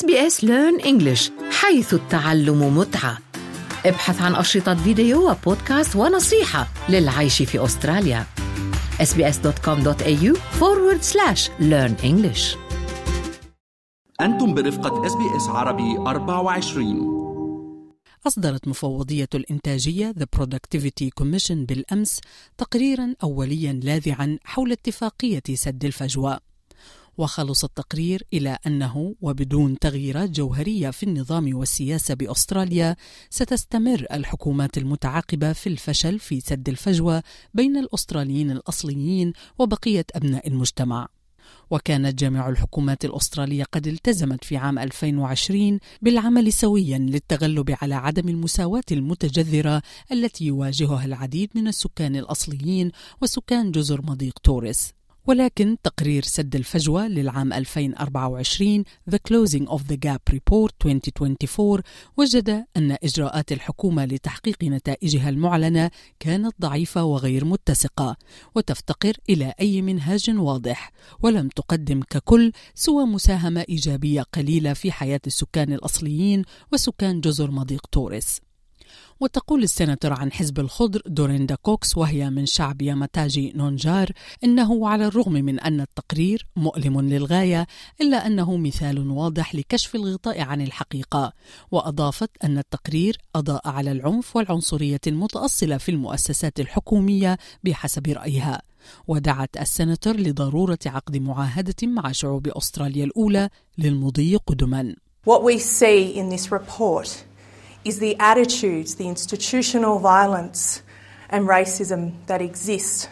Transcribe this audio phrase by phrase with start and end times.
[0.00, 3.18] SBS Learn English حيث التعلم متعة.
[3.86, 8.26] ابحث عن أشرطة فيديو وبودكاست ونصيحة للعيش في أستراليا.
[9.00, 12.56] Sbs.com.au forward slash learn English.
[14.20, 17.22] أنتم برفقة SBS عربي 24
[18.26, 22.20] أصدرت مفوضية الإنتاجية The Productivity Commission بالأمس
[22.58, 26.51] تقريرا أوليا لاذعا حول اتفاقية سد الفجوة.
[27.18, 32.96] وخلص التقرير إلى أنه وبدون تغييرات جوهرية في النظام والسياسة بأستراليا
[33.30, 37.22] ستستمر الحكومات المتعاقبة في الفشل في سد الفجوة
[37.54, 41.08] بين الأستراليين الأصليين وبقية أبناء المجتمع.
[41.70, 48.82] وكانت جامع الحكومات الأسترالية قد التزمت في عام 2020 بالعمل سويا للتغلب على عدم المساواة
[48.92, 49.82] المتجذرة
[50.12, 52.90] التي يواجهها العديد من السكان الأصليين
[53.22, 54.92] وسكان جزر مضيق توريس.
[55.26, 61.82] ولكن تقرير سد الفجوة للعام 2024 The Closing of the Gap Report 2024
[62.16, 68.16] وجد أن إجراءات الحكومة لتحقيق نتائجها المعلنة كانت ضعيفة وغير متسقة
[68.54, 75.72] وتفتقر إلى أي منهاج واضح ولم تقدم ككل سوى مساهمة إيجابية قليلة في حياة السكان
[75.72, 78.40] الأصليين وسكان جزر مضيق توريس.
[79.22, 84.10] وتقول السيناتور عن حزب الخضر دوريندا كوكس وهي من شعب ياماتاجي نونجار
[84.44, 87.66] إنه على الرغم من أن التقرير مؤلم للغاية
[88.00, 91.32] إلا أنه مثال واضح لكشف الغطاء عن الحقيقة.
[91.70, 98.62] وأضافت أن التقرير أضاء على العنف والعنصرية المتأصلة في المؤسسات الحكومية بحسب رأيها.
[99.08, 104.94] ودعت السيناتور لضرورة عقد معاهدة مع شعوب أستراليا الأولى للمضي قدما.
[105.24, 107.24] What we see in this report
[107.84, 110.82] is the attitudes, the institutional violence
[111.28, 113.08] and racism that exist.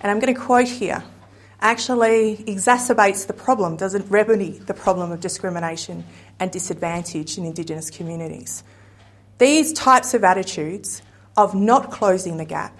[0.00, 1.02] And I'm going to quote here
[1.60, 6.04] actually exacerbates the problem, doesn't remedy the problem of discrimination
[6.38, 8.62] and disadvantage in Indigenous communities.
[9.38, 11.02] These types of attitudes
[11.36, 12.76] of not closing the gap,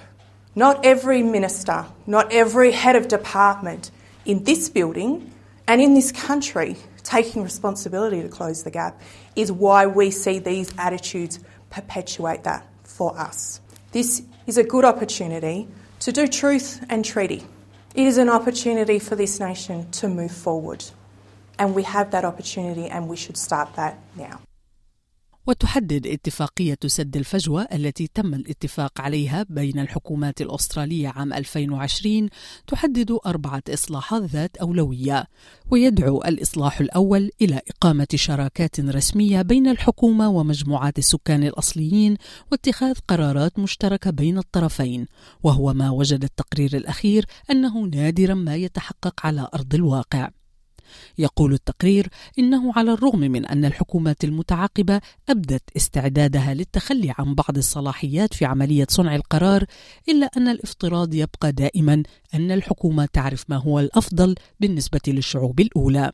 [0.55, 3.91] not every minister, not every head of department
[4.25, 5.33] in this building
[5.67, 6.77] and in this country
[7.09, 9.01] taking responsibility to close the gap
[9.35, 13.63] is why we see these attitudes perpetuate that for us.
[13.93, 15.69] This is a good opportunity
[16.01, 17.43] to do truth and treaty.
[17.95, 20.85] It is an opportunity for this nation to move forward.
[21.59, 24.41] And we have that opportunity, and we should start that now.
[25.49, 32.29] وتحدد اتفاقية سد الفجوة التي تم الاتفاق عليها بين الحكومات الأسترالية عام 2020
[32.67, 35.27] تحدد أربعة إصلاحات ذات أولوية
[35.71, 42.17] ويدعو الإصلاح الأول إلى إقامة شراكات رسمية بين الحكومة ومجموعات السكان الأصليين
[42.53, 45.07] واتخاذ قرارات مشتركة بين الطرفين
[45.43, 50.31] وهو ما وجد التقرير الأخير أنه نادرا ما يتحقق على أرض الواقع.
[51.19, 58.35] يقول التقرير إنه على الرغم من أن الحكومات المتعاقبة أبدت استعدادها للتخلي عن بعض الصلاحيات
[58.35, 59.65] في عملية صنع القرار
[60.09, 62.03] إلا أن الافتراض يبقى دائما
[62.35, 66.13] أن الحكومة تعرف ما هو الأفضل بالنسبة للشعوب الأولى.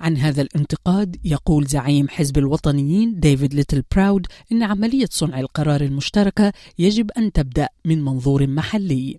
[0.00, 6.52] عن هذا الانتقاد يقول زعيم حزب الوطنيين ديفيد ليتل براود إن عملية صنع القرار المشتركة
[6.78, 9.18] يجب أن تبدأ من منظور محلي.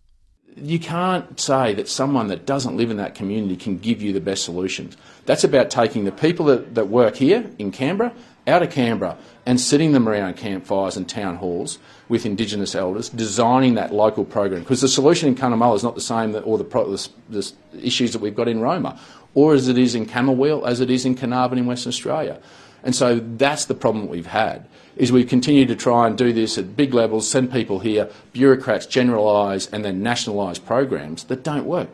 [0.56, 4.20] You can't say that someone that doesn't live in that community can give you the
[4.20, 4.98] best solutions.
[5.26, 8.14] That's about taking the people that, that work here in Canberra
[8.48, 11.80] out of Canberra and sitting them around campfires and town halls
[12.10, 14.62] with Indigenous elders, designing that local program.
[14.62, 18.14] Because the solution in Cunnamulla is not the same, that, or the, the, the, issues
[18.14, 19.00] that we've got in Roma,
[19.34, 22.42] or as it is in Camberwell, as it is in Carnarvon in Western Australia.
[22.84, 26.58] And so that's the problem we've had is we continue to try and do this
[26.58, 31.90] at big levels, send people here, bureaucrats generalise and then nationalise programs that don't work.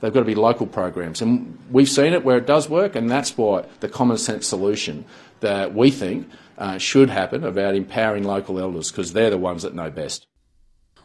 [0.00, 1.22] They've got to be local programs.
[1.22, 5.04] And we've seen it where it does work, and that's why the common sense solution
[5.40, 6.28] that we think
[6.58, 10.26] uh, should happen about empowering local elders because they're the ones that know best.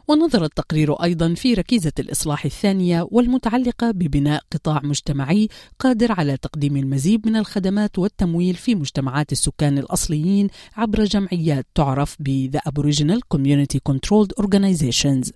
[0.08, 5.48] ونظر التقرير أيضا في ركيزة الإصلاح الثانية والمتعلقة ببناء قطاع مجتمعي
[5.78, 12.50] قادر على تقديم المزيد من الخدمات والتمويل في مجتمعات السكان الأصليين عبر جمعيات تعرف ب
[12.56, 15.30] The Aboriginal Community Controlled Organizations.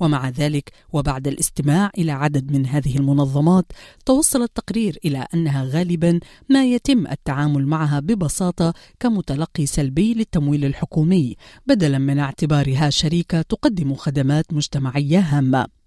[0.00, 3.72] ومع ذلك وبعد الاستماع إلى عدد من هذه المنظمات
[4.06, 11.36] توصل التقرير إلى أنها غالبا ما يتم التعامل معها ببساطة كمتلقي سلبي للتمويل الحكومي
[11.66, 15.77] بدلا من اعتبارها شريكة تقدم خدمات مجتمعية هامة.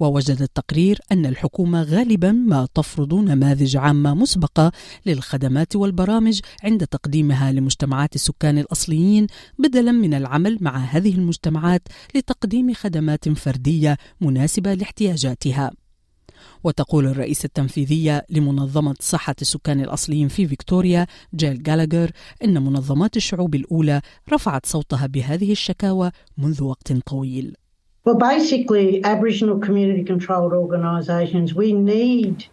[0.00, 4.72] ووجد التقرير أن الحكومة غالبا ما تفرض نماذج عامة مسبقة
[5.06, 9.26] للخدمات والبرامج عند تقديمها لمجتمعات السكان الأصليين
[9.58, 11.82] بدلا من العمل مع هذه المجتمعات
[12.14, 15.70] لتقديم خدمات فردية مناسبة لاحتياجاتها
[16.64, 22.10] وتقول الرئيسة التنفيذية لمنظمة صحة السكان الأصليين في فيكتوريا جيل جالاجر
[22.44, 24.00] إن منظمات الشعوب الأولى
[24.32, 27.56] رفعت صوتها بهذه الشكاوى منذ وقت طويل.
[28.04, 32.46] Well, basically, Aboriginal community controlled organisations, we need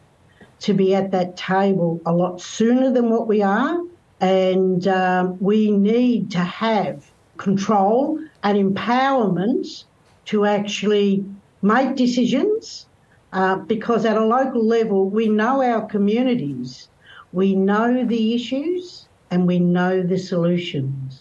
[0.59, 3.81] to be at that table a lot sooner than what we are.
[4.21, 9.85] And um, we need to have control and empowerment
[10.25, 11.25] to actually
[11.63, 12.85] make decisions
[13.33, 16.89] uh, because at a local level, we know our communities,
[17.33, 21.18] we know the issues, and we know the solutions.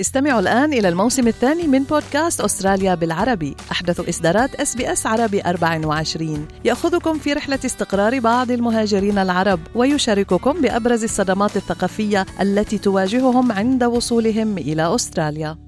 [0.00, 3.56] استمعوا الآن إلى الموسم الثاني من بودكاست أستراليا بالعربي.
[3.72, 11.56] أحدث إصدارات SBS عربي 24 يأخذكم في رحلة استقرار بعض المهاجرين العرب ويشارككم بأبرز الصدمات
[11.56, 15.58] الثقافية التي تواجههم عند وصولهم إلى أستراليا.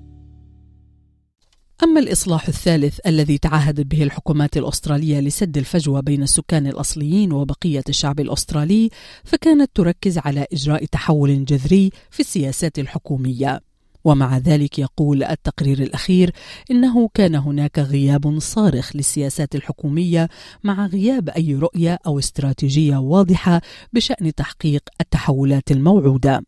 [1.84, 8.20] أما الإصلاح الثالث الذي تعهدت به الحكومات الأسترالية لسد الفجوة بين السكان الأصليين وبقية الشعب
[8.20, 8.90] الأسترالي
[9.24, 13.71] فكانت تركز على إجراء تحول جذري في السياسات الحكومية.
[14.04, 16.30] ومع ذلك يقول التقرير الأخير
[16.70, 20.28] إنه كان هناك غياب صارخ للسياسات الحكومية
[20.64, 23.60] مع غياب أي رؤية أو استراتيجية واضحة
[23.92, 26.42] بشأن تحقيق التحولات الموعودة.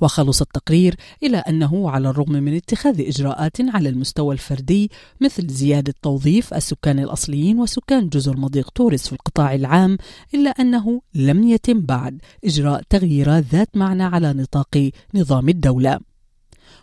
[0.00, 4.90] وخلص التقرير إلى أنه على الرغم من اتخاذ إجراءات على المستوى الفردي
[5.20, 9.98] مثل زيادة توظيف السكان الأصليين وسكان جزر مضيق تورس في القطاع العام
[10.34, 16.07] إلا أنه لم يتم بعد إجراء تغييرات ذات معنى على نطاق نظام الدولة.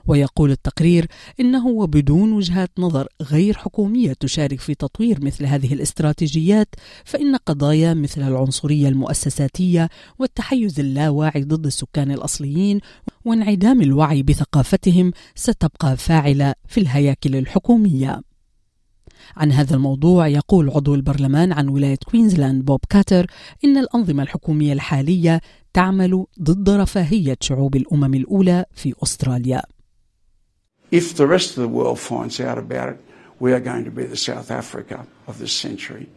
[0.07, 1.07] ويقول التقرير
[1.39, 6.75] إنه وبدون وجهات نظر غير حكومية تشارك في تطوير مثل هذه الاستراتيجيات
[7.05, 12.79] فإن قضايا مثل العنصرية المؤسساتية والتحيز اللاواعي ضد السكان الأصليين
[13.25, 18.21] وانعدام الوعي بثقافتهم ستبقى فاعلة في الهياكل الحكومية.
[19.35, 23.25] عن هذا الموضوع يقول عضو البرلمان عن ولاية كوينزلاند بوب كاتر
[23.63, 25.41] إن الأنظمة الحكومية الحالية
[25.73, 29.74] تعمل ضد رفاهية شعوب الأمم الأولى في أستراليا.
[30.91, 33.01] If the rest of the world finds out about it,
[33.39, 36.07] we are going to be the South Africa of this century,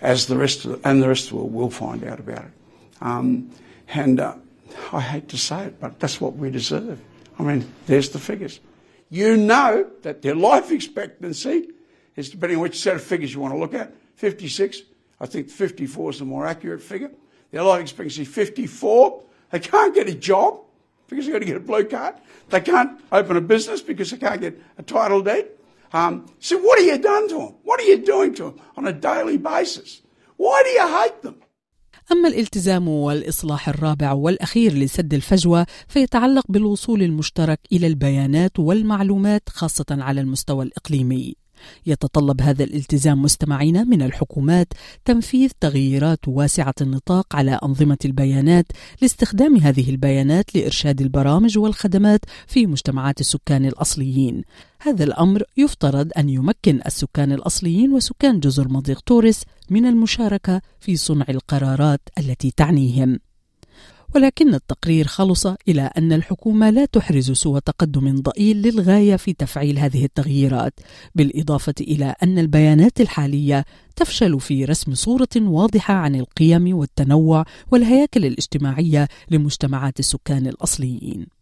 [0.00, 2.44] as the rest of the, and the rest of the world will find out about
[2.44, 2.50] it.
[3.00, 3.50] Um,
[3.88, 4.34] and uh,
[4.92, 7.00] I hate to say it, but that's what we deserve.
[7.38, 8.60] I mean, there's the figures.
[9.10, 11.68] You know that their life expectancy
[12.16, 14.82] is, depending on which set of figures you want to look at, 56.
[15.20, 17.10] I think 54 is the more accurate figure.
[17.52, 19.22] Their life expectancy 54.
[19.50, 20.60] They can't get a job
[21.08, 22.14] because they've got to get a blue card.
[22.50, 25.46] They can't open a business because they can't get a title deed.
[25.92, 27.54] Um, so what have you done to them?
[27.62, 29.88] What are you doing to them on a daily basis?
[30.36, 31.36] Why do you hate them?
[32.12, 40.20] أما الالتزام والإصلاح الرابع والأخير لسد الفجوة فيتعلق بالوصول المشترك إلى البيانات والمعلومات خاصة على
[40.20, 41.36] المستوى الإقليمي.
[41.86, 44.68] يتطلب هذا الالتزام مستمعينا من الحكومات
[45.04, 48.66] تنفيذ تغييرات واسعة النطاق على أنظمة البيانات
[49.02, 54.42] لاستخدام هذه البيانات لإرشاد البرامج والخدمات في مجتمعات السكان الأصليين.
[54.80, 61.26] هذا الأمر يفترض أن يمكن السكان الأصليين وسكان جزر مضيق تورس من المشاركة في صنع
[61.28, 63.18] القرارات التي تعنيهم.
[64.16, 70.04] ولكن التقرير خلص إلى أن الحكومة لا تحرز سوى تقدم ضئيل للغاية في تفعيل هذه
[70.04, 70.80] التغييرات،
[71.14, 73.64] بالإضافة إلى أن البيانات الحالية
[73.96, 81.35] تفشل في رسم صورة واضحة عن القيم والتنوع والهياكل الاجتماعية لمجتمعات السكان الأصليين.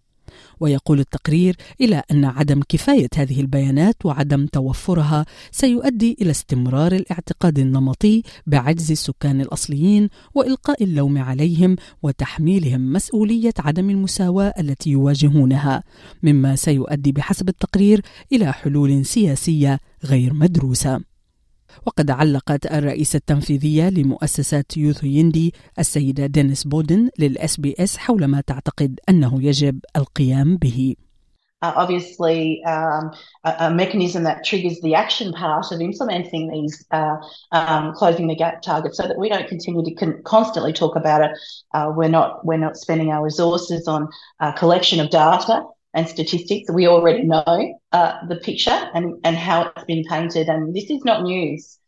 [0.60, 8.22] ويقول التقرير إلى أن عدم كفاية هذه البيانات وعدم توفرها سيؤدي إلى استمرار الاعتقاد النمطي
[8.46, 15.82] بعجز السكان الأصليين وإلقاء اللوم عليهم وتحميلهم مسؤولية عدم المساواة التي يواجهونها
[16.22, 18.00] مما سيؤدي بحسب التقرير
[18.32, 21.13] إلى حلول سياسية غير مدروسة.
[21.86, 28.40] وقد علقت الرئيسة التنفيذية لمؤسسة يوث يندي السيدة دينيس بودن للأس بي اس حول ما
[28.40, 30.96] تعتقد أنه يجب القيام به.
[31.62, 33.10] Uh, obviously, um,
[33.44, 37.16] a, a, mechanism that triggers the action part of implementing these uh,
[37.52, 41.22] um, closing the gap targets, so that we don't continue to con- constantly talk about
[41.22, 41.30] it.
[41.72, 44.10] Uh, we're not we're not spending our resources on
[44.56, 46.70] collection of data and statistics.
[46.70, 51.04] We already know uh, the picture and, and how it's been painted, and this is
[51.04, 51.78] not news.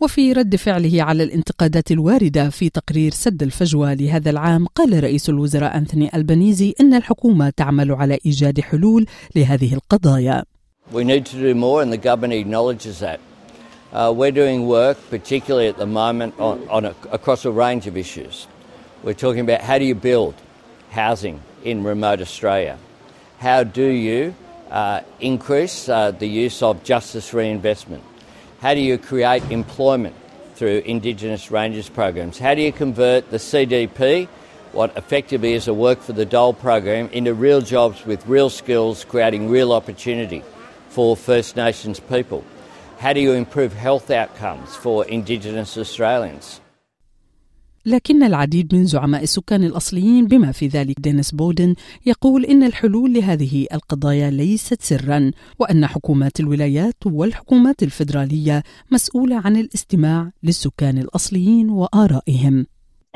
[0.00, 5.76] وفي رد فعله على الانتقادات الواردة في تقرير سد الفجوة لهذا العام قال رئيس الوزراء
[5.76, 10.44] أنثوني ألبانيزي إن الحكومة تعمل على إيجاد حلول لهذه القضايا.
[10.92, 13.20] We need to do more and the government acknowledges that.
[13.92, 17.96] Uh, we're doing work, particularly at the moment, on, on a, across a range of
[17.96, 18.46] issues.
[19.02, 20.34] We're talking about how do you build
[20.90, 22.78] housing in remote Australia?
[23.40, 24.34] How do you
[24.70, 28.04] uh, increase uh, the use of justice reinvestment?
[28.60, 30.14] How do you create employment
[30.56, 32.38] through Indigenous Rangers programs?
[32.38, 34.28] How do you convert the CDP,
[34.72, 39.06] what effectively is a work for the dole program, into real jobs with real skills,
[39.06, 40.44] creating real opportunity
[40.90, 42.44] for First Nations people?
[42.98, 46.60] How do you improve health outcomes for Indigenous Australians?
[47.86, 51.74] لكن العديد من زعماء السكان الأصليين بما في ذلك دينيس بودن
[52.06, 60.30] يقول إن الحلول لهذه القضايا ليست سرا وأن حكومات الولايات والحكومات الفيدرالية مسؤولة عن الاستماع
[60.42, 62.66] للسكان الأصليين وآرائهم.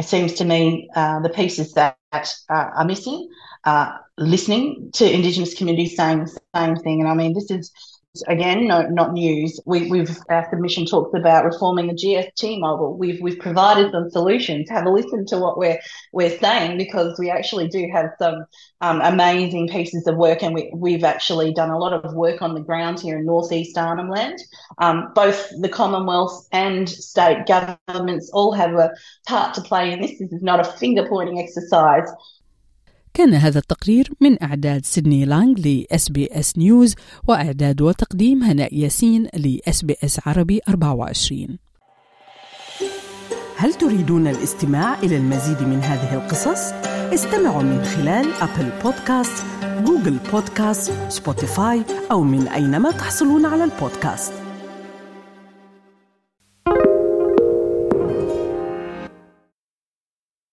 [0.01, 3.29] It seems to me uh, the pieces that uh, are missing
[3.65, 7.01] are listening to Indigenous communities saying the same thing.
[7.01, 7.71] And I mean, this is
[8.29, 9.61] again, no, not news.
[9.67, 12.97] We, we've our submission talks about reforming the GST model.
[12.97, 14.71] We've we've provided some solutions.
[14.71, 15.81] Have a listen to what we're
[16.13, 18.47] we're saying because we actually do have some
[18.81, 22.55] um, amazing pieces of work, and we we've actually done a lot of work on
[22.55, 24.39] the ground here in northeast Arnhem Land.
[24.79, 28.93] Um, both the Commonwealth and state governments all have a
[29.27, 30.19] part to play in this.
[30.19, 32.09] This is not a finger pointing exercise.
[33.15, 36.95] كان هذا التقرير من إعداد سيدني لانغ لإس بي إس نيوز
[37.29, 41.59] وإعداد وتقديم هناء ياسين لإس بي إس عربي 24
[43.57, 46.73] هل تريدون الاستماع إلى المزيد من هذه القصص؟
[47.15, 49.45] استمعوا من خلال أبل بودكاست،
[49.85, 54.44] جوجل بودكاست، سبوتيفاي أو من أينما تحصلون على البودكاست